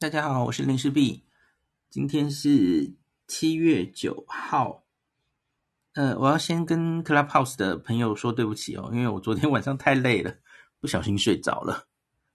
[0.00, 1.26] 大家好，我是林氏璧。
[1.90, 4.86] 今天是七月九号。
[5.92, 10.34] 呃，我要先跟 Clubhouse 的朋友说对不起哦，因为我昨天晚上太累了，
[10.80, 11.86] 不小心睡着了，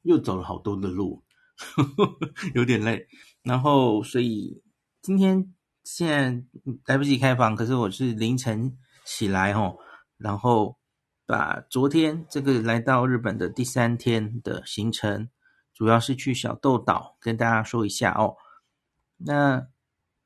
[0.04, 1.23] 又走了好多的路，
[1.57, 2.20] 呵 呵
[2.54, 3.07] 有点累。
[3.41, 4.61] 然后，所以
[5.02, 5.52] 今天
[5.84, 6.43] 现在
[6.86, 9.75] 来不及开房，可是我是凌晨起来哦，
[10.18, 10.77] 然后
[11.25, 15.29] 把昨天这个来到日本的第三天的行程。
[15.76, 18.38] 主要是去小豆岛，跟大家说一下哦。
[19.18, 19.68] 那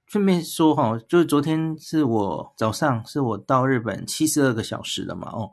[0.06, 5.52] 顺便说哈，就是昨天是我早上，是我到日本七十二个小时了嘛哦。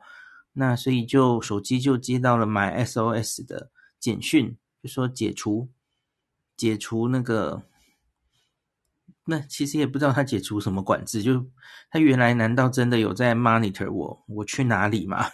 [0.53, 5.70] 那所以就手机就接到了 MySOS 的简讯，就说解除
[6.59, 7.62] 解除那个，
[9.25, 11.47] 那其实也不知道他解除什么管制，就
[11.91, 15.27] 他原来难道真的有在 monitor 我我去哪里吗？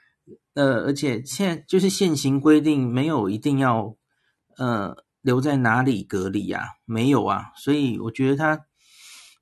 [0.54, 3.94] 呃，而且现在就是现行规定没有一定要。
[4.58, 6.74] 呃，留在哪里隔离呀？
[6.84, 8.66] 没有啊，所以我觉得他，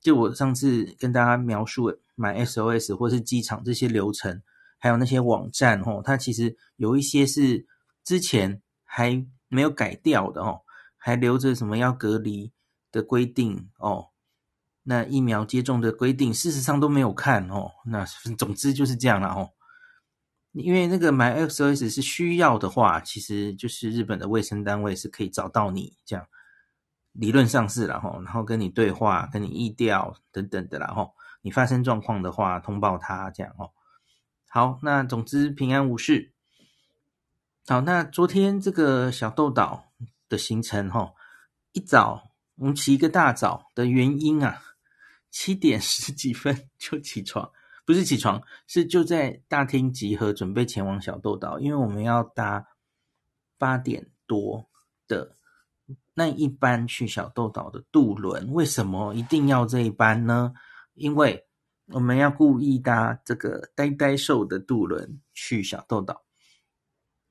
[0.02, 4.42] 就我上次跟大家描述买 SOS 或是机场这些流程，
[4.78, 7.66] 还有那些网站哦，它其实有一些是
[8.02, 10.62] 之前还没有改掉的哦，
[10.96, 12.52] 还留着什么要隔离
[12.90, 14.08] 的规定哦，
[14.82, 18.04] 那疫苗接种的规定，事实上都没有看哦，那
[18.36, 19.50] 总之就是这样了哦。
[20.54, 26.26] 因为那个 MySOS 是需要的话，其实就是日本的卫生单位是可以找到你这样，
[27.12, 33.72] 理论上是然后，然后跟你对话，跟你疫调等等的然后，你发生状况的话通报他这样哦。
[34.48, 36.32] 好，那总之平安无事。
[37.66, 39.92] 好，那昨天这个小豆岛
[40.28, 41.14] 的行程哈，
[41.72, 44.62] 一早我们起一个大早的原因啊，
[45.32, 47.50] 七点十几分就起床。
[47.86, 51.58] 不是起床，是就在大厅集合，准备前往小豆岛。
[51.58, 52.66] 因为我们要搭
[53.58, 54.70] 八点多
[55.06, 55.36] 的
[56.14, 58.50] 那一班去小豆岛的渡轮。
[58.52, 60.54] 为什么一定要这一班呢？
[60.94, 61.46] 因为
[61.88, 66.24] 我们要故意搭这个呆呆兽的渡轮去小豆岛。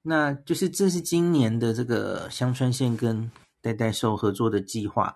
[0.03, 5.15] 那就是这是今年的这个香川县跟呆呆兽合作的计划，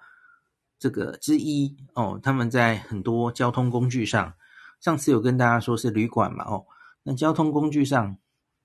[0.79, 2.19] 这个之一哦。
[2.23, 4.33] 他们在很多交通工具上。
[4.79, 6.65] 上次有跟大家说是旅馆嘛，哦，
[7.03, 8.17] 那交通工具上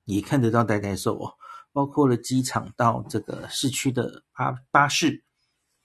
[0.04, 1.34] 也看得到呆呆兽哦，
[1.72, 5.22] 包括了机场到这个市区的巴巴士，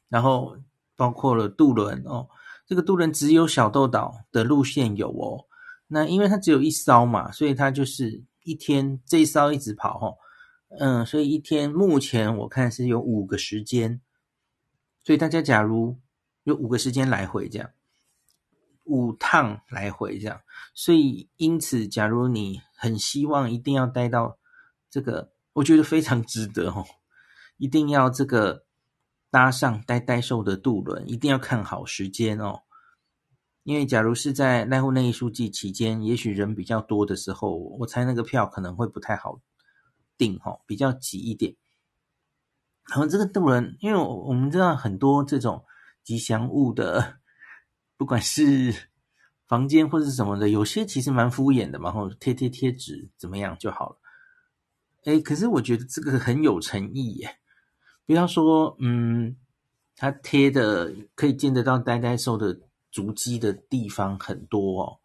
[0.09, 0.57] 然后
[0.95, 2.27] 包括了渡轮哦，
[2.65, 5.45] 这个渡轮只有小豆岛的路线有哦，
[5.87, 10.17] 那因为它只有一艘嘛，所以它就是一天这一艘一直跑哦，
[10.77, 14.01] 嗯，所以一天目前我看是有五个时间，
[15.03, 15.97] 所以大家假如
[16.43, 17.69] 有五个时间来回这样。
[18.87, 20.41] 五趟来回这样，
[20.73, 24.37] 所以因此，假如你很希望一定要待到
[24.89, 26.85] 这个，我觉得非常值得哦，
[27.57, 28.63] 一定要这个
[29.29, 32.61] 搭上呆呆兽的渡轮，一定要看好时间哦，
[33.63, 39.41] 因为假如是在濑户内艺术季期间，也许人比较多的时候，我猜那个票可能会不太好
[40.17, 41.55] 订哦，比较挤一点。
[42.89, 45.65] 然后这个渡轮，因为我们知道很多这种
[46.03, 47.17] 吉祥物的。
[47.97, 48.73] 不管是
[49.47, 53.97] 房间或是什么的，有些其实蛮敷衍的，然后贴贴贴纸怎么样就好了。
[55.05, 57.39] 诶，可是我觉得这个很有诚意耶。
[58.05, 59.35] 比方说，嗯，
[59.95, 62.59] 它贴的可以见得到呆呆兽的
[62.91, 64.99] 足迹的地方很多哦。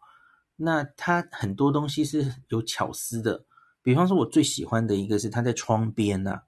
[0.55, 3.45] 那它很多东西是有巧思的。
[3.81, 6.43] 比方说，我最喜欢的一个是它在窗边呐、啊，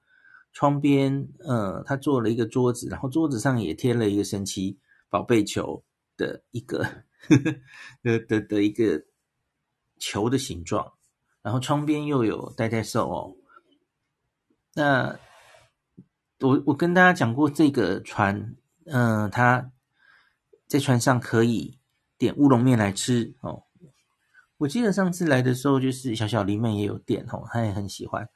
[0.54, 4.78] 窗边，呃，它做了一个桌子，然后桌子上也贴了一个神奇
[5.10, 5.84] 宝贝球。
[6.18, 7.56] 的一个呵呵
[8.04, 9.06] 的的的一个
[9.98, 10.94] 球的形状，
[11.42, 13.36] 然后窗边又有呆呆兽哦。
[14.74, 15.20] 那
[16.40, 18.56] 我我跟大家讲过这个船，
[18.86, 19.72] 嗯、呃，它
[20.68, 21.80] 在船上可以
[22.18, 23.64] 点乌龙面来吃哦。
[24.58, 28.30] 我记得上次来的时候，就是小小里面也有点哦，他也很喜欢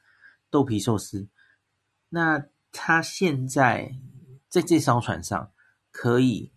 [0.50, 1.28] 豆皮寿司。
[2.08, 3.94] 那他现在
[4.48, 5.52] 在这艘船上
[5.90, 6.52] 可以。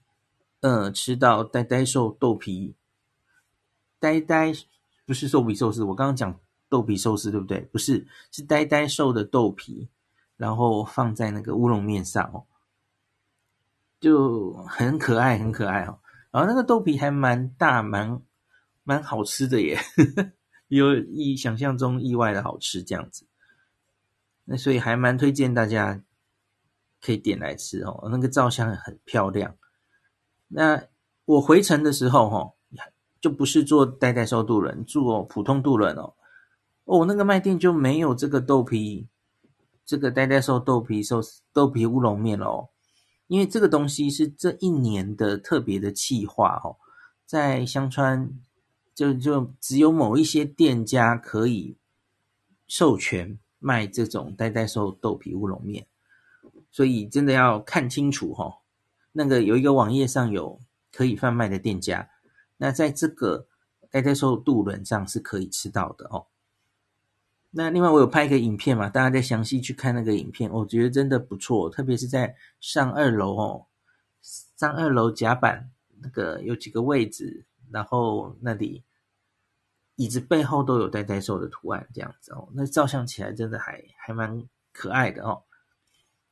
[0.64, 2.74] 嗯，吃到呆呆兽豆皮，
[4.00, 4.54] 呆呆
[5.06, 6.40] 不是豆皮寿司，我刚刚讲
[6.70, 7.60] 豆皮寿司对不对？
[7.70, 9.90] 不是，是呆呆兽的豆皮，
[10.38, 12.46] 然后放在那个乌龙面上哦，
[14.00, 16.00] 就很可爱，很可爱哦。
[16.32, 18.22] 然后那个豆皮还蛮大，蛮
[18.86, 19.78] 蛮好吃的耶，
[20.70, 23.28] 有意想象中意外的好吃这样子。
[24.46, 26.02] 那所以还蛮推荐大家
[27.02, 29.58] 可以点来吃哦，那个照相很漂亮。
[30.56, 30.84] 那
[31.26, 32.54] 我回程的时候，哈，
[33.20, 36.14] 就不是坐呆呆兽渡轮，坐普通渡轮哦。
[36.86, 39.08] 哦，那个卖店就没有这个豆皮，
[39.86, 41.22] 这个呆呆兽豆皮寿
[41.52, 42.70] 豆皮乌龙面哦。
[43.28, 46.76] 因为这个东西是这一年的特别的气化哦，
[47.26, 48.30] 在香川
[48.94, 51.78] 就就只有某一些店家可以
[52.68, 55.88] 授权卖这种代代寿豆皮乌龙面，
[56.70, 58.60] 所以真的要看清楚哈。
[59.14, 60.60] 那个有一个网页上有
[60.92, 62.10] 可以贩卖的店家，
[62.58, 63.48] 那在这个
[63.90, 66.28] 代代寿渡轮上是可以吃到的哦。
[67.52, 73.68] 那另外我有拍一个影片嘛，大家再详细去看那个影片，我觉得真的不错，特别是在上二楼哦，
[74.58, 75.70] 上二楼甲板
[76.02, 78.84] 那个有几个位置，然后那里
[79.96, 85.44] 椅子背后都有呆呆兽的图案，这样子哦，那照相起来真的还还蛮可爱的哦。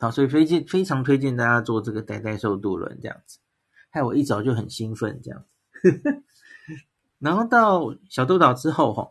[0.02, 3.38] 好，所以非荐非常推荐大家做这个代代寿渡轮这样子，
[3.92, 5.46] 害我一早就很兴奋这样
[5.82, 6.24] 子，
[7.20, 9.08] 然后到小豆岛之后哈。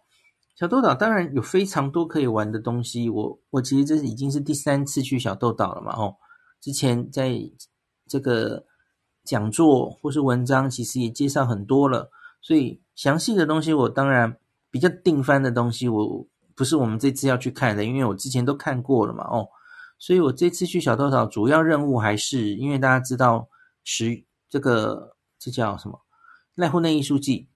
[0.57, 6.17] 小豆岛当然有非常多可以玩的东西，我我其实这是已经是第三次去小豆岛了嘛，哦，
[6.61, 7.33] 之前在
[8.07, 8.67] 这个
[9.25, 12.11] 讲座或是文章其实也介绍很多了，
[12.43, 14.37] 所以详细的东西我当然
[14.71, 19.49] 比较定番的东西，我不是我们这次要去看的，因为我之前都看过了嘛，哦，
[20.01, 23.49] 所以我这次去小豆岛主要任务还是因为大家知道
[23.85, 26.01] 十这个这叫什么
[26.57, 27.49] 濑户内艺术祭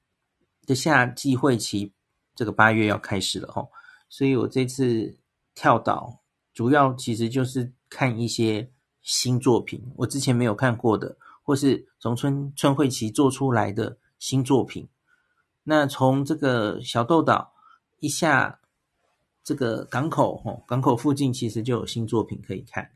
[0.65, 1.93] 的夏季会期。
[2.37, 3.71] 这个八月要开始了吼，
[4.09, 5.17] 所以我这次
[5.55, 6.19] 跳岛
[6.53, 8.69] 主要其实就是看一些
[9.03, 14.89] 新作品，我之前没有看过的，或是从春春会期做出来的新作品。
[15.63, 17.53] 那从这个小豆岛
[18.01, 18.59] 一下
[19.45, 22.91] 这个港口吼，港口附近其实就有新作品可以看。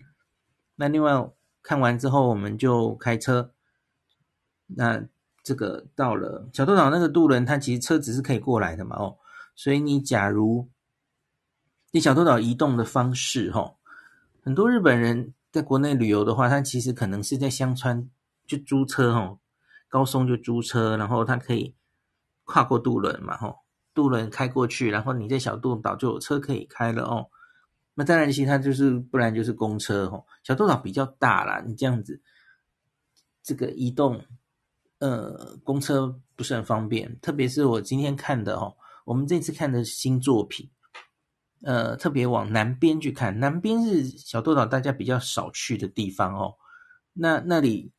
[0.77, 1.31] 那另外
[1.63, 3.53] 看完之后，我们就开车。
[4.67, 5.05] 那
[5.43, 9.19] 这个到了小豆岛那个渡轮，它其实车子是可以过来的嘛哦。
[9.55, 10.69] 所以你假如
[11.91, 13.75] 你小豆岛移动的方式，哈，
[14.43, 18.09] 很多日本人在国内旅游的话，他其实可能是在香川
[18.47, 19.39] 就租车，哈，
[19.89, 21.75] 高松就租车，然后他可以
[22.45, 23.57] 跨过渡轮嘛，哈，
[23.99, 27.27] 渡轮开过去，然后你在小豆岛就有车可以开了哦。
[27.95, 30.25] 那当然，其他就是不然就是公车，哦。
[30.45, 32.23] 小豆岛比较大啦，你这样子
[33.43, 34.25] 这个移动，
[35.01, 38.77] 呃，公车不是很方便，特别是我今天看的，哦。
[39.05, 40.71] 我们这次看的新作品，
[41.63, 46.55] 呃，特别往南边去看，南边是小豆岛大家比较少去的地方哦。
[47.15, 47.91] 那那里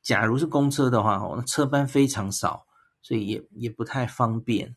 [0.00, 2.66] 假如是公车的话，哦，那车班非常少，
[3.02, 4.76] 所以也也不太方便。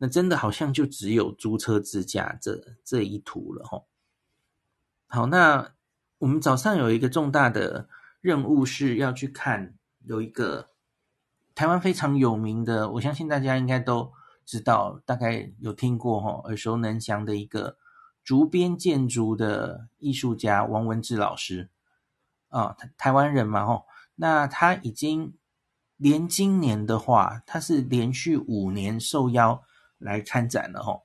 [0.00, 3.84] 那真的好像就只有租车自驾这这一途了，哦。
[5.06, 5.72] 好，那
[6.18, 7.88] 我们早上有一个重大的
[8.20, 9.74] 任务是要去看，
[10.04, 10.70] 有一个
[11.54, 14.12] 台湾非常有名的，我相信大家应该都。
[14.46, 17.76] 知道大概有听过哈，耳熟能详的一个
[18.24, 21.68] 竹编建筑的艺术家王文志老师
[22.48, 23.84] 啊，台台湾人嘛哈，
[24.16, 25.34] 那他已经
[25.96, 29.62] 连今年的话，他是连续五年受邀
[30.00, 31.00] 来参展了哈，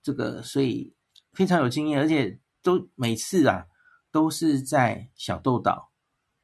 [0.00, 0.94] 这个所以
[1.32, 3.66] 非常有经验，而且都每次啊
[4.12, 5.90] 都是在小豆岛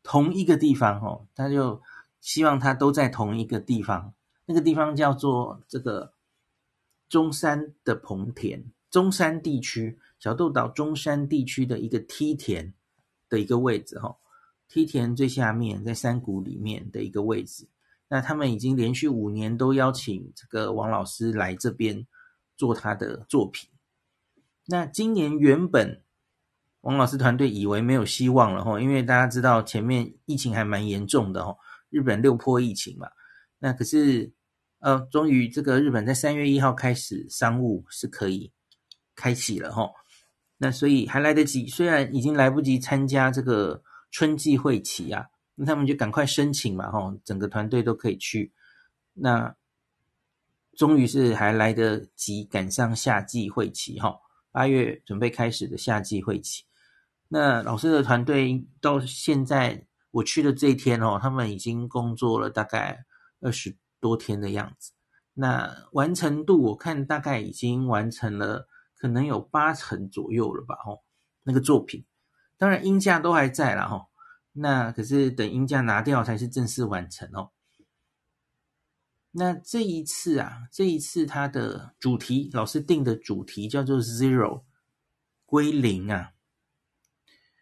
[0.02, 1.80] 同一个地方哈，他就
[2.20, 4.12] 希望他都在同一个地方，
[4.46, 6.14] 那个地方叫做这个。
[7.08, 12.74] 中山的棚田，中山地区小豆岛中山地区的一个梯田
[13.28, 14.16] 的一个位置，哈，
[14.66, 17.68] 梯田最下面在山谷里面的一个位置。
[18.08, 22.06] 那他们已经连续五年都邀请这个王老师来这边
[22.56, 23.70] 做他的作品。
[24.66, 26.02] 那今年原本
[26.80, 31.56] 王老师团队以为没有希望了，哈，因为大家知道前面疫情还蛮严重的，哈，
[31.90, 33.08] 日本六波疫情嘛。
[33.58, 34.32] 那可是。
[34.78, 38.52] 呃，终于这个日本在三月一号开始商务是可以
[39.16, 39.90] 开启了哈，
[40.58, 48.52] 那所以还来得及，虽然已经来不及参加这个春季会期啊，那他们就赶快申请嘛吼，整个团队都可以去，
[49.12, 49.56] 那
[50.76, 54.16] 终于是还来得及赶上夏季会期哈，
[54.52, 56.62] 八月准备开始的夏季会期，
[57.26, 63.04] 那老师的团队到现在我去的这一天哦，他们已经工作了大概
[63.40, 63.76] 二十。
[63.98, 64.92] 多天的样子，
[65.32, 70.76] 那完成度我看大概已经完成了，可能有八成左右了吧？
[70.84, 71.02] 吼，
[71.42, 72.04] 那个作品，
[72.58, 74.06] 当然音架都还在了吼，
[74.56, 77.50] 那可是等鹰架拿掉才是正式完成哦。
[79.32, 84.62] 那这一次啊，这一次它的主题，老师定的主题叫做 Zero，
[85.44, 86.32] 归零啊。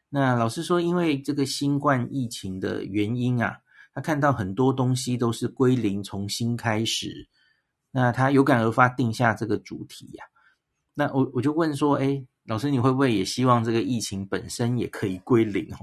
[0.09, 3.61] 那老师说，因为这个新冠疫情的原因啊。
[3.97, 7.29] 他看到很多东西都是归零，重新开始。
[7.93, 10.35] 那他有感而发，定下这个主题呀、啊。
[10.95, 15.79] 那我我就问说，哎，老师，你会不会也希望这个疫情本身也可以归零哦，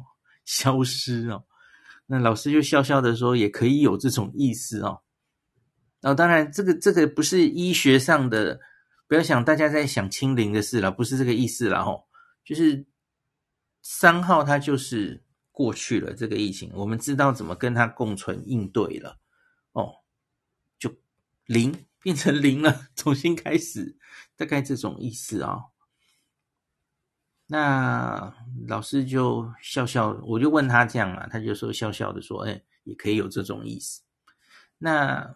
[0.51, 1.45] 消失哦？
[2.07, 5.01] 那老师就笑笑的说，也可以有这种意思哦。
[6.01, 8.59] 然后当然，这个这个不是医学上的，
[9.07, 12.05] 不要想大家在想清零的事了，不是这个意思了吼。
[12.43, 12.85] 就是
[13.81, 19.17] 三号它就是过去了，这个疫情我们知道怎么跟它共存应对了
[19.71, 19.93] 哦，
[20.77, 20.93] 就
[21.45, 23.95] 零变成零了， 重新开始，
[24.35, 25.59] 大概这种意思啊、
[27.53, 28.33] 那
[28.65, 34.01] 老师就笑笑，我就问他这样嘛，他就说笑笑的说：“哎，也可以有这种意思。”
[34.79, 35.35] 那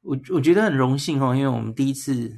[0.00, 2.36] 我我觉得很荣幸哦，因为我们第一次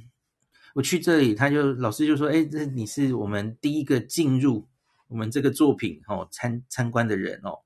[0.75, 4.69] 我去这里，他就老师就说：“哎，这你是我们第一个进入
[5.07, 7.59] 我们这个作品哦参参观的人哦，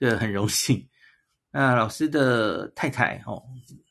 [0.00, 0.88] 这很荣幸。”
[1.52, 3.40] 那老师的太太哦，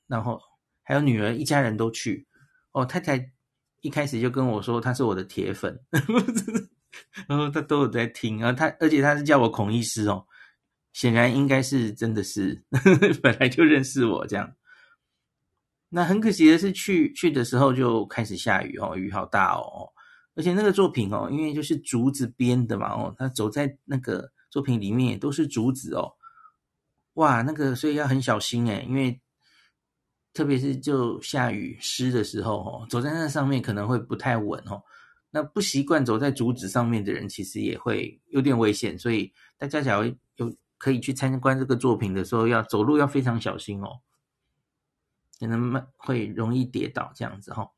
[0.08, 0.42] 然后
[0.84, 2.28] 还有女儿，一家人都去
[2.74, 2.86] 哦。
[2.86, 3.32] 太太
[3.80, 5.80] 一开始就跟我说，她是我的铁粉。
[7.28, 10.26] 然后他都有在听啊，他而且他是叫我孔医师哦，
[10.94, 14.56] 显然应该是真的是呵呵 本来就认识我这样。
[15.90, 19.92] 那很可惜的是去去的时候就开始下雨哦，雨好大哦，
[20.36, 26.14] 而且那个作品哦，因为就是竹子编的嘛哦，他走在那个作品里面也都是竹子哦，
[27.16, 29.20] 哇，那个所以要很小心诶，因为
[30.34, 34.82] 特别是就下雨湿的时候哦，走在那上面可能会不太稳哦。
[35.34, 44.02] 那不习惯走在竹子上面的人，其实也会有点危险，所以大家假如有可以去参观这个作品的时候，要走路要非常小心哦，
[45.40, 47.72] 可能会容易跌倒这样子哈。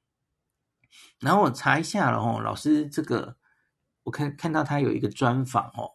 [1.19, 3.37] 然后我查一下了哦，老师这个
[4.01, 5.93] 我看看到他有一个专访哦，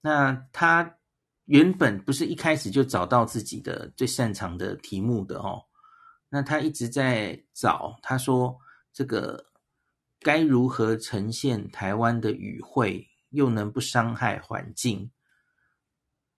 [0.00, 0.96] 那他
[1.44, 5.64] 原本不是一开始就找到自己的最擅长的题目的哦，
[6.28, 8.58] 那他一直在找，他说
[8.92, 9.46] 这个。
[10.20, 15.10] 该如何呈现台湾的语汇，又能不伤害环境？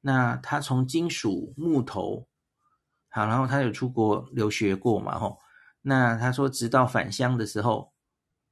[0.00, 2.28] 那他从金属、木头，
[3.08, 5.18] 好，然后他有出国留学过嘛？
[5.18, 5.38] 吼，
[5.82, 7.92] 那他说，直到返乡的时候，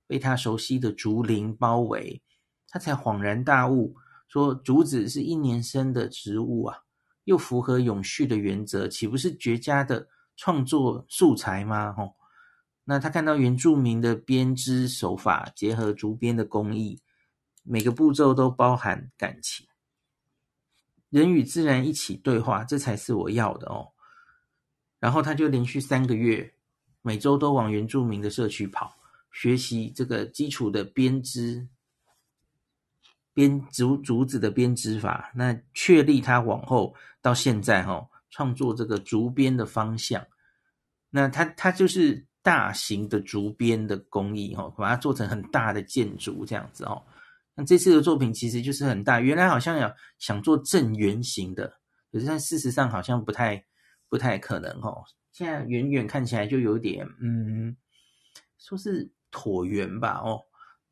[0.06, 2.23] 被他熟悉的竹林包围，
[2.68, 3.97] 他才恍然大悟，
[4.28, 6.78] 说竹子是一年生的植物啊，
[7.25, 11.92] 又符合永续的原则，岂不是绝佳的创作素材吗？
[11.92, 12.14] 吼。
[12.88, 17.00] 那他看到原住民的编织手法，结合竹编的工艺，
[17.64, 19.66] 每个步骤都包含感情，
[21.10, 23.90] 人与自然一起对话，这才是我要的哦。
[25.00, 26.54] 然后他就连续三个月，
[27.02, 28.96] 每周都往原住民的社区跑，
[29.32, 31.66] 学习这个基础的编织，
[33.34, 40.24] 编竹竹子的编织法，那确立他往后到现在哈、哦，创作这个竹编的方向。
[41.10, 42.24] 那他他就是。
[42.46, 47.02] 大型的竹编的工艺，哈，把它做成很大的建筑这样子哦。
[47.56, 51.66] 那这次的作品其实就是很大，原来好像要想做正圆形的，
[52.12, 53.64] 可是但事实上好像不太
[54.08, 55.02] 不太可能哦。
[55.32, 57.76] 现在远远看起来就有点，嗯，
[58.58, 60.40] 说是椭圆吧，哦。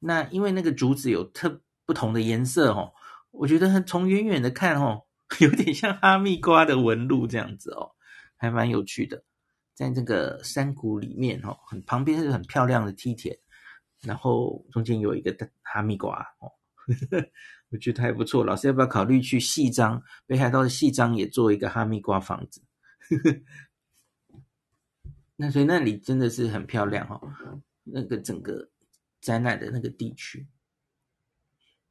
[0.00, 2.92] 那因为那个竹子有特不同的颜色，哦，
[3.30, 5.04] 我觉得从远远的看，哦，
[5.38, 7.92] 有点像哈密瓜的纹路这样子哦，
[8.34, 9.22] 还蛮有趣的。
[9.74, 13.36] 在这个山谷里面，哦，很旁边是很漂亮的梯田，
[14.02, 16.52] 然后中间有一个哈密瓜，哦，
[17.70, 18.44] 我觉得还不错。
[18.44, 22.62] 老师要不要考虑去夕张北海道的夕张也做一个哈密瓜房子？
[25.34, 27.32] 那所以那里真的是很漂亮哦，
[27.82, 28.70] 那个整个
[29.20, 30.46] 展览的那个地区。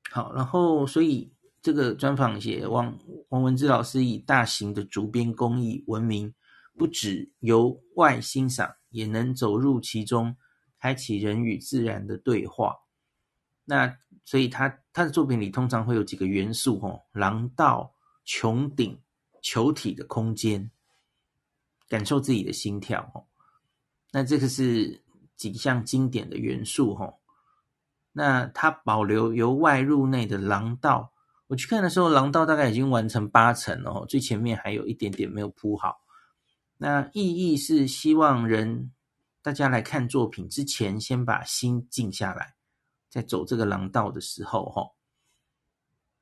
[0.10, 2.98] 好，然后所以这个专访写王
[3.28, 6.34] 王文志老师以大型的竹编工艺闻名。
[6.78, 10.36] 不只由外欣赏，也能走入其中，
[10.80, 12.76] 开启人与自然的对话。
[13.66, 17.94] 那所以他他的作品里通常会有几个元素哦：廊道、
[18.26, 19.00] 穹顶、
[19.42, 20.70] 球体的空间，
[21.88, 23.26] 感受自己的心跳哦。
[24.12, 25.02] 那这个是
[25.36, 27.16] 几项经典的元素哦。
[28.12, 31.14] 那他保留由外入内的廊道，
[31.48, 36.03] 我去看的时候，廊道大概已经完成八成了哦，最前面还有一点点没有铺好。
[36.84, 38.92] 那意义是希望人
[39.42, 42.56] 大家来看作品之前，先把心静下来，
[43.10, 44.92] 在走这个廊道的时候，哈。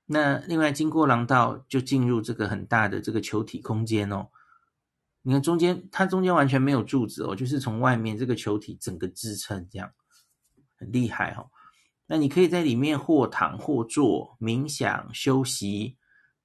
[0.06, 4.28] 那另外经过廊道，就进入这个很大的这个球体空间哦。
[5.24, 9.92] 你看中间，它中间完全没有柱子哦，就是从外面这个球体整个支撑，这样
[10.78, 11.50] 很厉害哦。
[12.06, 15.98] 那你可以在里面或躺或坐，冥想、休息、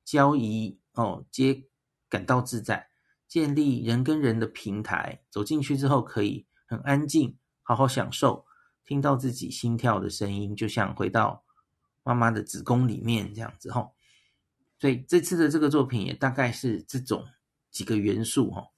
[0.07, 1.65] 交谊哦，皆
[2.09, 2.89] 感到自在。
[3.29, 8.47] 建立人跟人的平台，走进去之后可以很安静，好好享受，
[8.85, 11.45] 听到自己心跳的声音，就像回到
[12.03, 13.95] 妈妈的子宫里面这样子吼。
[14.79, 17.25] 所以这次的这个作品也大概是这种
[17.71, 18.69] 几个元素哈。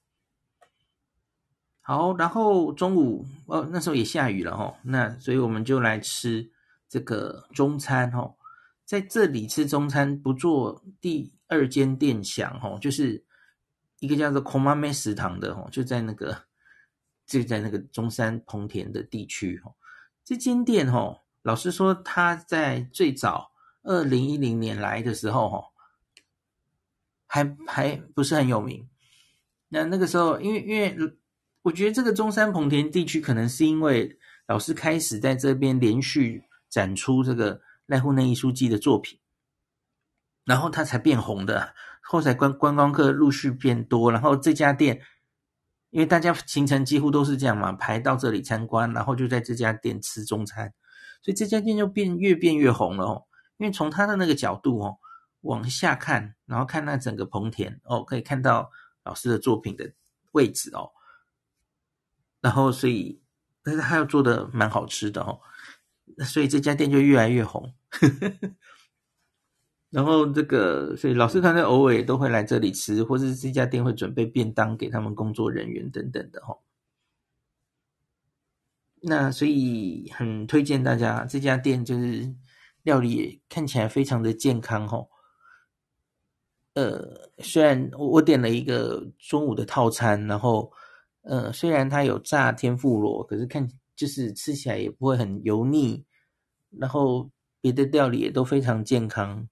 [1.81, 6.51] 好，然后中午哦，那时候也下雨了哈，那所以我们就来吃
[6.87, 8.35] 这个中餐哈。
[8.85, 13.25] 在这里吃中餐不做第二间店想哈，就是
[13.99, 16.43] 一个叫做 Komame 食堂的哈，就在那个
[17.25, 19.73] 就在那个中山彭田的地区哈。
[20.23, 23.51] 这间店哈，老实说，他在最早
[23.83, 25.65] 二零一零年来的时候哈。
[27.31, 28.89] 还还不是很有名。
[29.67, 30.97] 那那个时候，因为因为
[31.61, 39.19] 我觉得这个中山彭田地区，可能是因为老师开始在这边连续展出这个濑户内艺术季的作品，
[40.43, 41.75] 然后它才变红的。
[42.11, 45.01] 后来观观光客陆续变多，然后这家店，
[45.91, 50.73] 因为大家行程几乎都是这样嘛，排到这里参观，然后就在这家店吃中餐，
[51.21, 53.25] 所以这家店就变越变越红了哦。
[53.57, 54.97] 因为从他的那个角度哦。
[55.43, 58.69] 往下看，然后看那整个彭田哦，可以看到
[59.05, 59.93] 老师的作品的
[60.33, 60.91] 位置哦。
[62.41, 63.21] 然后，所以，
[63.63, 65.39] 但是他要做的蛮好吃的哦，
[66.25, 67.73] 所以这家店就越来越红。
[67.89, 68.49] 呵呵呵
[69.91, 76.59] 然后，这个，所以老师团队偶尔也都会来这里吃，或是这家店会准备便当给他们工作人员等等的哦。
[79.01, 82.31] 那所以很推荐大家这家店，就是
[82.83, 85.07] 料理看起来非常的健康哦。
[86.75, 90.71] 呃，虽然我点了一个中午的套餐，然后
[91.23, 96.05] 呃，虽然它有炸天妇罗，可是看就是吃起来也不会很油腻，
[96.77, 99.49] 然后别的料理也都非常健康。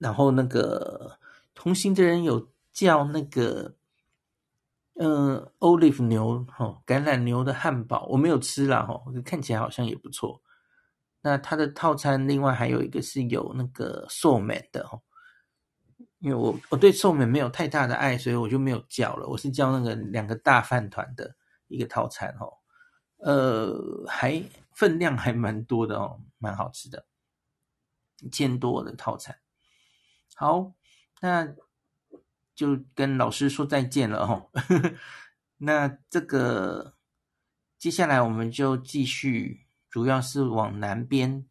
[0.00, 1.18] 然后那个
[1.54, 3.76] 同行的人有叫那个
[4.94, 10.42] 呃，olive 牛哈，橄榄牛的汉堡，我没有吃啦哈，看起来好像也不错。
[11.20, 15.02] 那它的套餐另外还有一个是有那个寿面的哦，
[16.20, 19.26] 因为我我对寿面没有太大的爱，所以我就没有叫了。
[19.26, 21.36] 我是叫那个两个大饭团的
[21.68, 22.52] 一个套餐哦，
[23.18, 27.04] 呃，还分量还蛮多的哦，蛮好吃的，
[28.20, 29.36] 一千多的套餐。
[30.40, 30.72] 好，
[31.20, 31.54] 那
[32.54, 34.48] 就跟老师说再见了哦。
[35.58, 36.94] 那这个
[37.78, 39.66] 接下来我们就继续。
[39.90, 41.44] 主要是往南边，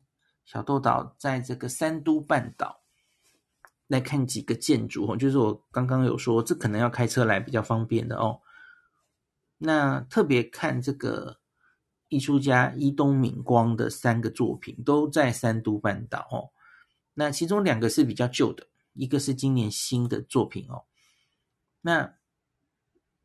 [0.44, 2.82] 小豆岛在这个三都半岛
[3.86, 8.42] 来看几个建筑哦，就是我刚刚有说，这可能要开车来比较方便的哦。
[9.60, 11.42] 那特别看这个
[12.08, 16.50] 艺术家伊东敏光的三个作品，都在三都半岛哦。
[17.16, 18.69] 那其中两个是比较旧的，
[19.00, 20.86] 一个是今年新的作品哦。
[21.82, 22.16] 那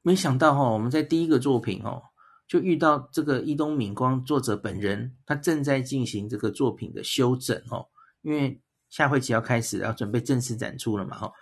[0.02, 2.02] 没想到哈，我们在第一个作品哦。
[2.46, 7.88] 就遇到这个伊东敏光作者本人，他正在进行这个作品的修整哦，
[8.20, 8.60] 因为
[8.90, 11.32] 下会期要开始，要准备正式展出了嘛，哦，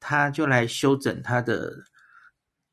[0.00, 1.84] 他就来修整他的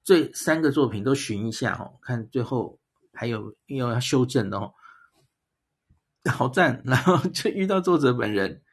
[0.05, 2.79] 这三个作品都寻一下哦，看最后
[3.11, 4.73] 还有又要修正的哦，
[6.31, 8.63] 好赞，然后就遇到作者本人，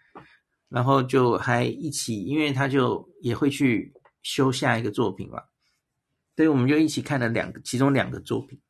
[0.69, 5.43] 然后就还一起，因为他就也会去修下一个作品嘛，
[6.35, 8.61] 所以我们就一起看了两个，其中两个作品。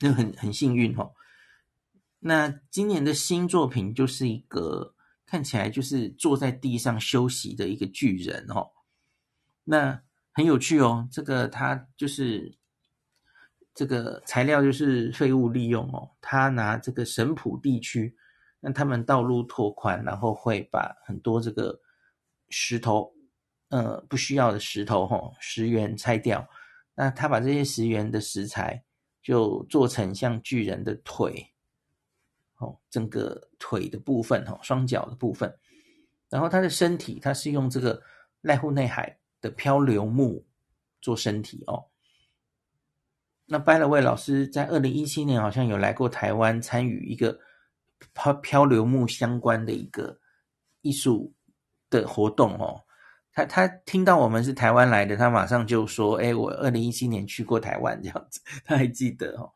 [0.00, 1.12] 那很很幸运哦。
[2.18, 4.94] 那今年的新作品就是一个
[5.26, 8.70] 看起来就是坐在地上休息的一个巨人哦。
[9.64, 12.56] 那很有趣哦，这个他就是
[13.74, 16.10] 这个材料就是废物利用哦。
[16.20, 18.16] 他拿这个神浦地区，
[18.60, 21.80] 让他们道路拓宽，然后会把很多这个
[22.48, 23.12] 石头，
[23.68, 26.48] 呃，不需要的石头哈，石原拆掉。
[26.94, 28.84] 那他把这些石原的石材。
[29.22, 31.52] 就做成像巨人的腿，
[32.56, 35.54] 哦，整个腿的部分，哦，双脚的部分，
[36.30, 38.02] 然后他的身体，他是用这个
[38.42, 40.46] 濑户内海的漂流木
[41.02, 41.84] 做身体哦。
[43.44, 47.38] 那 by the way 老师在二零一七年好像有来过台湾参与一个
[48.14, 50.18] 漂漂流木相关的一个
[50.80, 51.32] 艺术
[51.88, 52.82] 的活动哦。
[53.32, 59.52] 他他听到我们是台湾来的，他马上就说：“哎，我二零一七年去过台湾，这样子，他还记得哦。”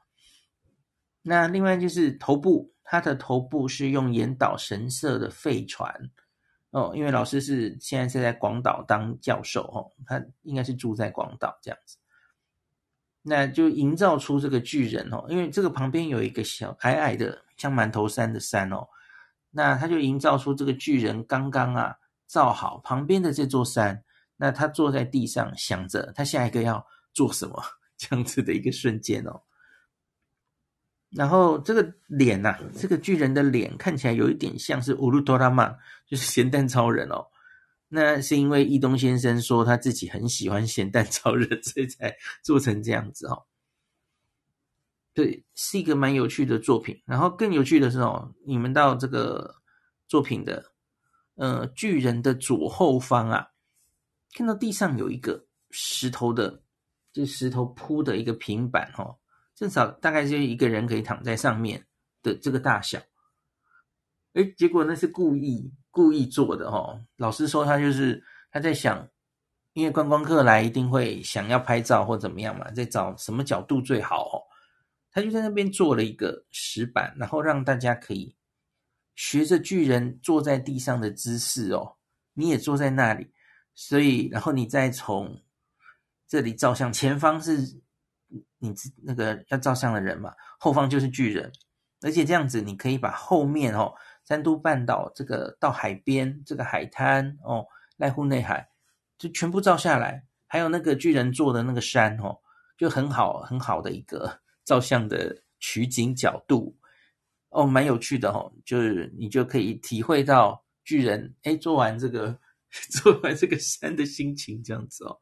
[1.23, 5.93] 那另外就是头部，他的头部是用岩岛神社的废船
[6.71, 11.97] 哦，因为老师是现在是在广岛当教授哦，他应该是住在广岛这样子，
[13.25, 18.87] 那就营造出这个巨人哦，因为这个旁边有一个小矮矮的像馒头山的山哦，
[19.51, 21.97] 那他就营造出这个巨人刚刚啊。
[22.27, 24.03] 造好旁边的这座山，
[24.39, 27.63] 那他坐在地上想着他下一个要做什么，
[27.99, 29.43] 这样子的一个瞬间哦。
[31.11, 37.27] 然后这个脸呐、啊，这个巨人的脸看起来有一点像是乌鲁托拉曼，就是咸蛋超人哦。
[37.95, 43.47] 那是因为易东先生说他自己很喜欢咸蛋超人，所以才做成这样子哦。
[45.13, 47.01] 对，是一个蛮有趣的作品。
[47.07, 49.63] 然后更有趣的是哦，你们到这个
[50.09, 50.73] 作品的
[51.37, 53.47] 呃巨人的左后方啊，
[54.35, 56.65] 看到地上有一个石头的，
[57.13, 59.17] 就石头铺的一个平板哦。
[59.55, 61.87] 至少大概就是一个人可以躺在上面
[62.25, 62.99] 的这个大小，
[64.33, 67.01] 哎，结果那是故意故意做的哦。
[67.17, 69.09] 老师说他就是他在想，
[69.73, 74.43] 因为观光客来一定会想要拍照或怎么样嘛，在找什么角度最好哦。
[75.11, 78.35] 他就在那边做了一个石板，然后让大家可以
[79.15, 81.97] 学着巨人坐在地上的姿势哦，
[82.35, 83.31] 你也坐在那里，
[83.75, 85.41] 所以然后你再从
[86.27, 87.81] 这里照相，前方是。
[88.59, 91.53] 你那个要照相的人嘛，后方就是巨人，
[92.01, 97.67] 而且这样子你可以把后面哦，三都半岛这个到海边这个海滩哦，
[97.99, 98.69] 濑户内海
[99.19, 102.37] 就全部照下来，还有那个巨人座的那个山哦，
[102.77, 106.77] 就很好很好的一个照相的取景角度
[107.51, 112.39] 哦，蛮有趣的哦，就是你就可以体会到巨人哎做完这个
[112.91, 115.19] 做完这个山的心情这样子哦，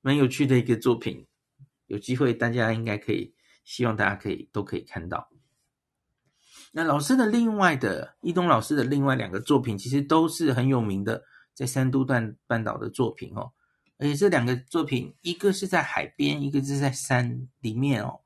[0.00, 1.26] 蛮有趣的一个作品。
[1.86, 5.28] 有机会，大家应该可以，希望大家可以都可以看到。
[6.74, 11.22] 那老师的另外的易东老师的另外两个作品，其实都是很有名的，
[11.54, 13.52] 在三都段半岛的作品哦。
[13.98, 18.20] 而且这两个作品，一个是在海边，一个是在山里面哦。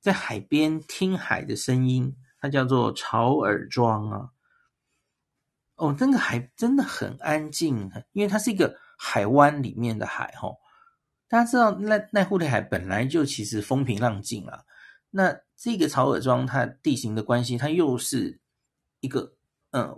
[0.00, 4.30] 在海边听海的声音，它叫做潮耳庄啊。
[5.76, 10.56] 哦，那个海真的很安静，因为它是一个海湾里面的海哦。
[11.28, 14.64] 大家知道，濑濑户的海本来就其实风平浪静啊。
[15.16, 18.38] 那这个草耳庄，它地形的关系，它又是
[19.00, 19.32] 一个
[19.70, 19.96] 嗯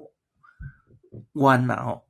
[1.32, 2.04] 弯呐哦，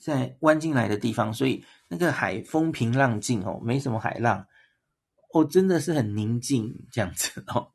[0.00, 4.44] 在弯进来的地方，所以那个海风平浪静哦，没什么海浪
[5.32, 7.70] 哦，真的是很宁静这样子哦。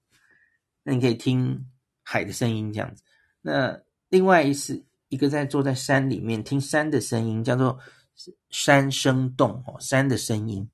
[0.83, 1.65] 那你可以听
[2.03, 3.01] 海的声音这样子。
[3.41, 7.79] 那另外是一个在坐在山里面听山的声音，叫做。
[8.49, 10.69] 山声动哦，山的声音，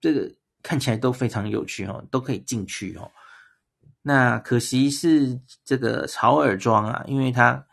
[0.00, 0.32] 这个
[0.64, 3.12] 看起来都非常有趣哦，都可以进去哦。
[4.02, 7.66] 那可惜是这个潮耳庄啊，因为它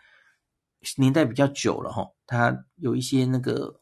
[0.97, 3.79] 年代比较久了哈，它有一些那个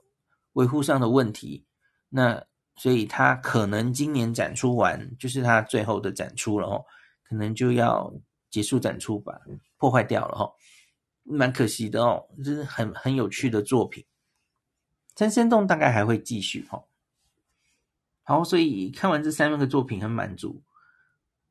[0.53, 1.65] 维护上的问题，
[2.09, 2.45] 那
[2.75, 6.85] 所以它可能今年展出完，就是它最后的展出了哦，
[7.23, 8.13] 可能就要
[8.49, 9.39] 结束展出吧，
[9.77, 10.51] 破坏掉了哈，
[11.23, 14.05] 蛮可惜的哦，这是很很有趣的作品。
[15.15, 16.81] 山声动大概还会继续哈，
[18.29, 20.61] 好，所以看完这三个作品很满足。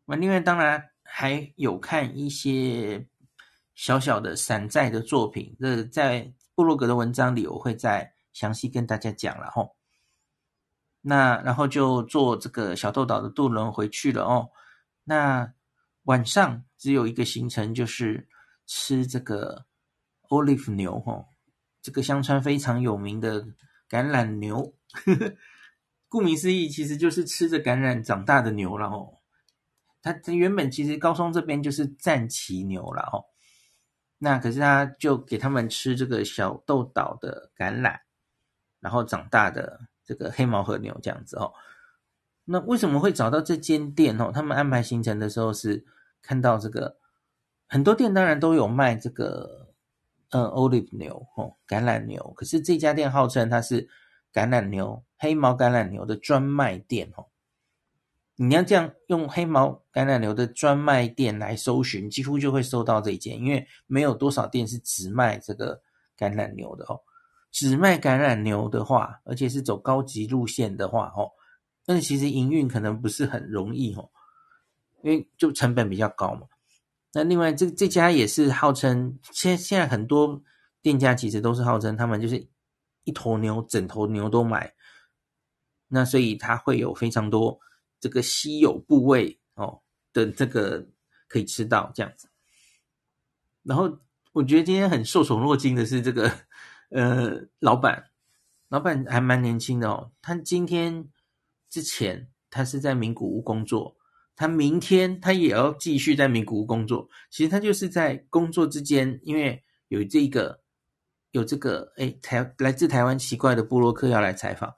[0.04, 3.04] 那另外当然还有看一些
[3.74, 9.74] 小小的散在的作品，这在部落格的文章里我会再详细跟大家讲了吼。
[11.00, 14.48] 那然后就坐这个小豆岛的渡轮回去了哦。
[15.02, 15.52] 那
[16.04, 18.28] 晚上只有一个行程，就是
[18.68, 19.66] 吃这个
[20.28, 21.24] Olive 牛哈。
[21.82, 23.42] 这个香川非常有名的
[23.90, 25.34] 橄榄牛，呵呵，
[26.08, 29.14] 顾名思义，其实就是吃着橄榄长大的牛了哦。
[30.02, 33.24] 它它原本其实高松这边就是战旗牛了哦。
[34.18, 37.98] 那可是他就给他们吃这个小豆岛的橄榄，
[38.80, 41.52] 然后长大的这个黑毛和牛这样子哦。
[42.44, 44.32] 那为什么会找到这间店哦？
[44.32, 45.84] 他们安排行程的时候是
[46.22, 46.98] 看到这个
[47.66, 49.66] 很多店当然都有卖这个。
[50.30, 52.34] 嗯，Olive 牛哦，橄榄牛。
[52.36, 53.88] 可是这家店号称它是
[54.30, 57.26] 橄榄牛、黑毛橄榄牛的专卖店哦。
[58.40, 65.82] 你要这样用黑毛橄榄牛的专卖店来搜寻，几乎就会搜到这一件，因为没有多少店是只卖这个
[66.16, 67.00] 橄榄牛的哦。
[67.50, 71.32] 只卖橄榄牛的话，而且是走高级路线的话哦，
[71.84, 74.08] 但其实营运可能不是很容易哦，
[75.02, 76.46] 因为就成本比较高嘛。
[77.12, 80.40] 那另外，这这家也是号称，现现在很多
[80.80, 82.46] 店家其实都是号称他们就是
[83.02, 84.72] 一头牛，整头牛都买。
[85.88, 87.58] 那所以它会有非常多
[87.98, 89.80] 这个稀有部位哦
[90.12, 90.86] 的这个
[91.26, 92.28] 可以吃到这样子。
[93.62, 93.98] 然后
[94.32, 96.32] 我觉得今天很受宠若惊的是这个
[96.90, 98.10] 呃老板，
[98.68, 100.12] 老板还蛮年轻的哦。
[100.22, 101.08] 他今天
[101.68, 103.96] 之前他是在名古屋工作。
[104.40, 110.60] 他明天他也要继续在名古屋工作，其实他就是在工作之间，因为有这个
[111.32, 114.72] 有这个哎台来自台湾奇怪的部落客要来采访，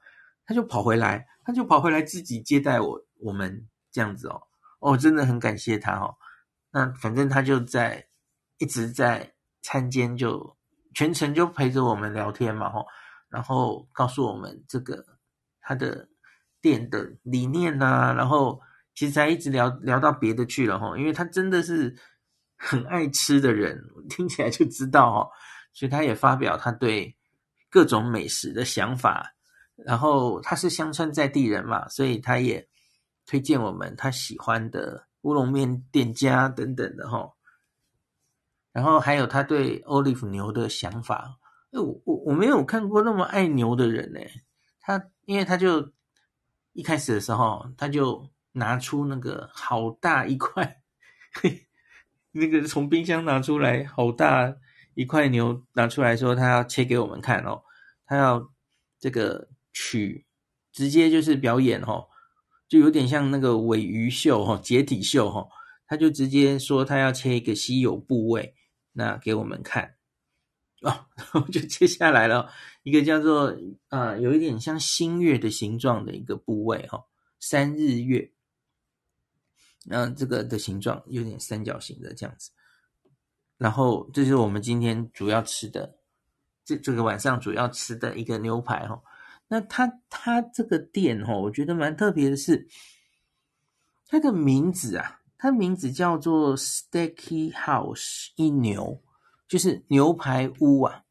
[0.50, 4.42] 他就跑回来，他就跑回来自己接待我我们这样子哦，
[4.80, 6.12] 哦，真的很感谢他哦。
[6.72, 8.04] 那反正他就在
[8.58, 9.32] 一直在
[9.62, 10.56] 餐间就
[10.92, 12.84] 全程就陪着我们聊天嘛，吼，
[13.28, 15.06] 然后告诉我们这个
[15.60, 16.08] 他的
[16.60, 18.60] 店的理念呐、啊，然后
[18.96, 21.96] 其实还一直聊聊到别的去了，吼，因为他真的是
[22.56, 25.30] 很爱吃的人，听起来就知道哦，
[25.72, 27.16] 所以他也发表他对
[27.70, 29.32] 各种美食的想法。
[29.84, 32.68] 然后他是乡村在地人嘛，所以他也
[33.26, 37.32] 推荐我们他喜欢的乌龙面店家等等的齁。
[38.72, 41.38] 然后还有他对 Olive 牛的想法，
[41.72, 44.20] 我我我没有看过那么爱牛的人呢。
[44.80, 45.92] 他因为他就
[46.72, 50.80] 一开始的时候，他就拿出那个好大一块，
[52.32, 54.54] 那个从冰箱拿出来好大
[54.94, 57.62] 一块牛拿出来说，他要切给我们看哦，
[58.04, 58.50] 他要
[58.98, 59.48] 这个。
[59.80, 60.26] 取
[60.70, 62.06] 直接就是表演齁，
[62.68, 65.48] 就有点像那个尾鱼秀齁，解体秀齁，
[65.86, 68.54] 他就直接说他要切一个稀有部位，
[68.92, 69.96] 那给我们看
[70.82, 73.56] 哦，然后就切下来了一个叫做
[73.88, 77.02] 啊、有一点像新月的形状的一个部位齁，
[77.40, 78.30] 三日月，
[79.86, 82.50] 那这个的形状有点三角形的这样子，
[83.56, 85.96] 然后这是我们今天主要吃的，
[86.66, 89.00] 这这个晚上主要吃的一个牛排齁。
[89.52, 92.68] 那他他这个店哦，我觉得蛮特别的是，
[94.06, 99.02] 它的名字啊，它名字叫做 Steaky House 一牛，
[99.48, 101.02] 就是牛排屋啊，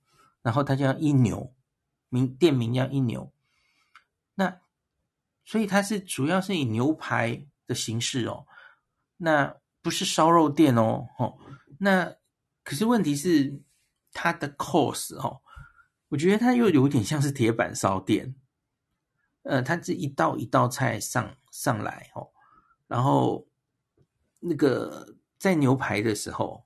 [0.42, 1.54] 然后它叫一牛，
[2.08, 3.30] 名店名叫一牛。
[4.36, 4.62] 那
[5.44, 8.48] 所以它是主要是以牛排的形式哦，
[9.18, 11.38] 那不是烧肉店哦，哦，
[11.80, 12.16] 那
[12.64, 13.62] 可是问题是
[14.14, 15.42] 它的 course 哦。
[16.10, 18.34] 我觉得它又有点像是铁板烧店，
[19.44, 22.28] 呃，它这一道一道菜上上来哦，
[22.88, 23.48] 然后
[24.40, 26.66] 那个在牛排的时候，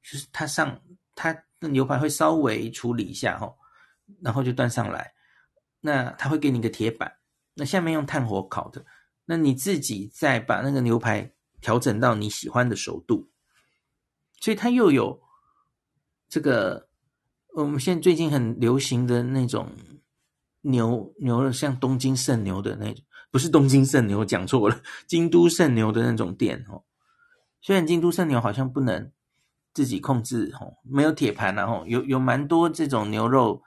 [0.00, 0.80] 就是它上
[1.16, 3.56] 它的牛排会稍微处理一下哦，
[4.20, 5.12] 然后就端上来，
[5.80, 7.18] 那它会给你一个铁板，
[7.54, 8.86] 那下面用炭火烤的，
[9.24, 13.28] 那你自己再把那个牛排调整到你喜欢的熟度，
[14.40, 15.20] 所以它又有
[16.28, 16.88] 这个。
[17.54, 19.70] 我们现在最近很流行的那种
[20.62, 26.84] 牛牛肉，像东京圣牛的那种，不是东京圣牛，讲错了，京都圣牛的那种店哦。
[27.60, 29.12] 虽然京都圣牛好像不能
[29.74, 33.62] 自己控制哦，没有铁盘然后有有蛮多这种牛肉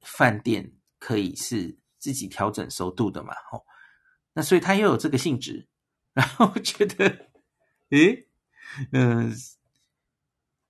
[0.00, 3.62] 饭店可以是自己调整熟度的嘛哦。
[4.32, 5.68] 那所以它又有这个性质，
[6.14, 7.26] 然后觉得，
[7.90, 8.26] 诶，
[8.92, 9.30] 嗯、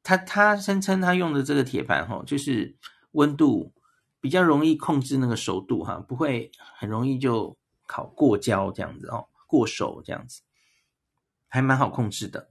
[0.05, 2.77] 他他声称他用的这个铁盘哈，就是
[3.13, 3.73] 温度
[4.21, 10.43] 比较容易控制那个熟度哈，不会很容易就烤过焦这样子哦，过熟这样子，
[11.47, 12.51] 还蛮好控制的。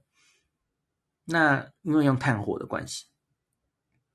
[1.26, 3.04] 那因为用炭火的关系，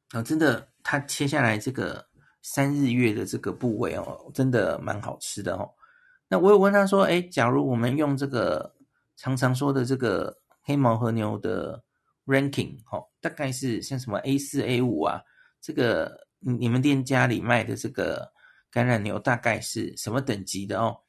[0.09, 2.07] 啊，真的，他切下来这个
[2.41, 5.75] 三日月的这个部位哦，真的蛮好吃的哦。
[6.27, 8.75] 那我有问他说，哎，假如我们用这个
[9.15, 11.83] 常常说的这个黑毛和牛的。
[12.27, 15.21] Ranking 哦，大概是像什么 A 四 A 五啊，
[15.59, 18.31] 这个你们店家里卖的这个
[18.71, 20.99] 橄榄牛大概是什么等级的哦？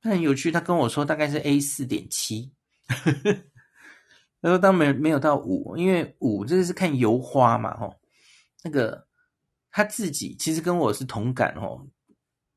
[0.00, 2.52] 很有趣，他跟我说大概是 A 四点七，
[4.40, 7.94] 他说当没没有到五，因为五这个是看油花嘛齁，
[8.62, 9.06] 那个
[9.70, 11.86] 他自己其实跟我是同感哦，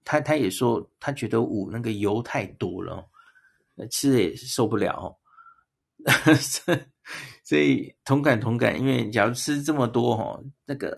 [0.06, 3.10] 他他也说他觉得五那个油太多了，
[3.92, 5.20] 吃的也是受不了。
[7.44, 10.98] 所以同感同感，因为假如吃这么多哈，那个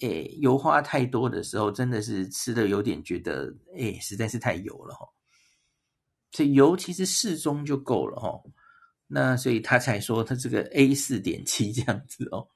[0.00, 5.06] 诶油花太多的时候，真的是吃的有点觉得诶实在是太油了哈。
[6.32, 8.40] 所以油其实适中就够了哈。
[9.06, 12.48] 那所以他才说他这个 A 四点七这样子哦。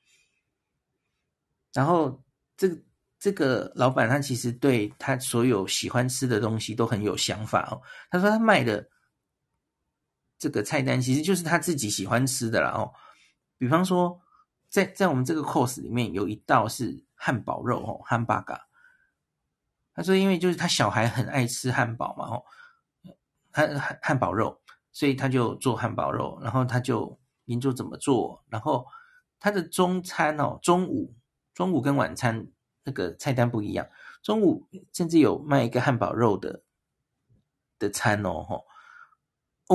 [1.72, 2.22] 然后
[2.56, 2.76] 这个
[3.18, 7.80] 这个老板他其实对他所有喜欢吃的东西都很有想法哦。
[8.10, 8.88] 他说他卖的。
[10.40, 12.90] 这个菜单其实就是他自己喜欢吃的啦哦，
[13.58, 14.18] 比方说，
[14.70, 18.66] 在在我们这个 course 里面有一道是汉堡肉哦，汉堡嘎。
[19.94, 22.44] 他说，因为就是他小孩很爱吃汉堡嘛哦，
[23.52, 24.58] 汉汉汉堡肉，
[24.92, 28.86] 所以他就做汉堡肉，然后他就研究怎么做，然后
[29.38, 31.14] 他的中餐哦，中午
[31.52, 32.46] 中午跟晚餐
[32.82, 33.86] 那个菜单不一样，
[34.22, 36.62] 中午甚至有卖一个汉堡肉的
[37.78, 38.69] 的餐哦吼。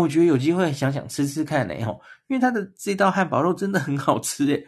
[0.01, 4.67] 我觉得有机会想想吃吃看呢，吼，因为他的这道汉堡肉真的很好吃诶，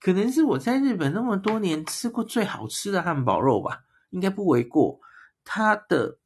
[0.00, 5.00] 可能是我在日本那么多年吃过最好吃的汉堡肉吧，应该不为过。
[5.44, 6.16] 它的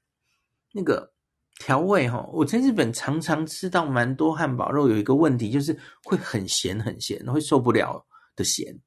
[0.72, 1.10] 那个
[1.58, 8.78] 调味哈，我在日本常常吃到蛮多汉堡肉，有一个问题就是会很咸很咸，会受不了的咸。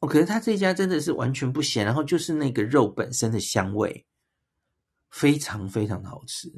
[0.00, 4.04] 哦，可是他这家真的是完全不咸，然后就是那个肉本身的香味，
[5.10, 6.50] 非常非常的好吃，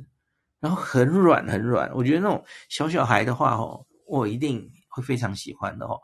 [0.61, 1.91] 然后很软很软。
[1.95, 6.01] 我觉得那种小小孩的话哦，我一定会非常喜欢的哦。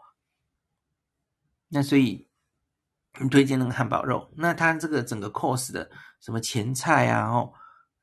[1.69, 2.29] 那所以
[3.31, 4.31] 推荐那个汉堡肉。
[4.37, 7.53] 那它这个整个 course 的什么前菜啊，哦，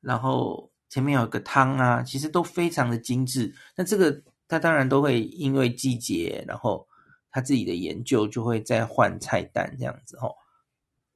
[0.00, 0.68] 然后。
[0.90, 3.54] 前面有个汤啊，其实都非常的精致。
[3.76, 6.84] 那这个他当然都会因为季节，然后
[7.30, 10.34] 他自己的研究就会再换菜单这样子吼。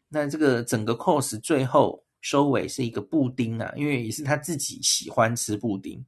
[0.09, 6.07] 那这个整个 course 最后收尾是一个布丁啊，因为也是他自己喜欢吃布丁。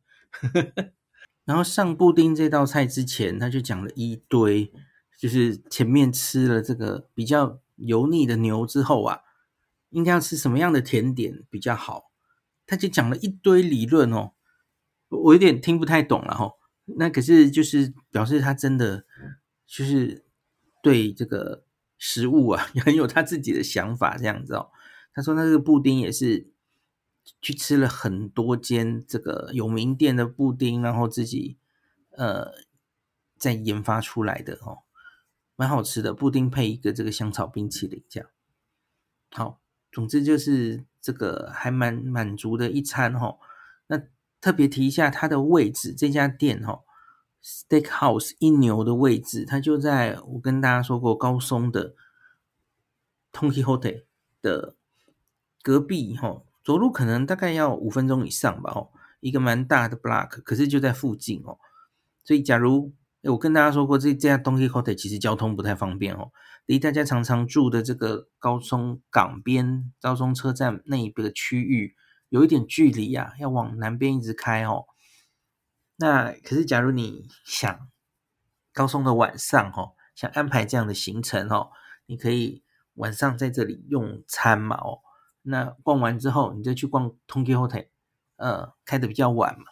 [1.44, 4.72] 然后上布丁这道菜之前，他就讲了一堆，
[5.20, 9.20] 就是前面吃了这个比较油腻的牛之后啊，
[9.90, 12.10] 应该要吃什么样的甜点比较好。
[12.66, 14.32] 他就讲了一堆理论哦，
[15.10, 16.50] 我有点听不太懂了哈。
[16.96, 19.04] 那可是就是表示他真的
[19.66, 20.24] 就是
[20.82, 21.66] 对这个
[21.98, 24.70] 食物啊 很有他自己的想法这样子哦。
[25.16, 26.46] 他说他这个布丁也是
[27.42, 31.56] 去吃了很多间这个有名店的布丁，然后自己
[32.10, 32.52] 呃
[33.36, 34.84] 再研发出来的哦，
[35.56, 38.30] 蛮好吃的布丁配一个这个香草冰淇淋这样。
[39.32, 40.84] 好，总之就是。
[41.06, 43.38] 这个还蛮满足的一餐哈，
[43.86, 44.02] 那
[44.40, 46.82] 特别提一下它的位置，这家店哈
[47.44, 51.94] ，Steakhouse 一牛的位置，它就在我跟大家说过高松的
[53.30, 54.02] Don Quijote
[54.42, 54.74] 的
[55.66, 61.58] 隔壁哈，走路可能大概要五分钟以上吧哦，一个蛮大的 block，可是就在附近哦，
[62.22, 66.30] 所以假如我跟大家说过这这家 Donkey Hotel 其实交通不太方便哦。
[66.66, 71.96] 离大家常常住的这个高松港边、高松车站那一个区域
[72.28, 74.84] 有一点距离呀、啊，要往南边一直开哦。
[75.96, 77.88] 那可是，假如你想
[78.72, 81.70] 高松的晚上哦，想安排这样的行程哦，
[82.06, 82.62] 你可以
[82.94, 85.00] 晚上在这里用餐嘛哦。
[85.46, 87.88] 那逛完之后，你再去逛 Don Quijote，
[88.36, 89.66] 呃，开得比较晚嘛，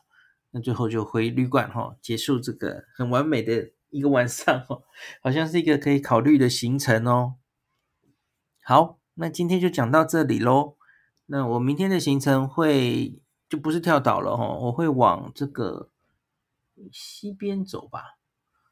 [0.51, 3.73] 那最后就回旅馆哈，结束这个很完美的。
[3.91, 4.83] 一个晚上哦，
[5.23, 7.37] 好像是一个可以考虑的行程哦。
[8.61, 10.77] 好，那今天就讲到这里喽。
[11.27, 15.91] 那我明天的行程会就不是跳岛了哈，我会往这个
[16.91, 18.19] 西边走吧。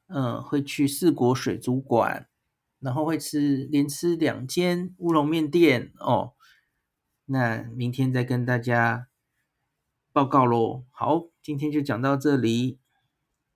[0.08, 2.26] 嗯，会去四国水族馆，
[2.80, 6.32] 然后会吃连吃两间乌龙面店哦。
[7.26, 9.08] 那明天再跟大家
[10.12, 10.84] 报告喽。
[10.90, 12.81] 好，今天就讲到这里。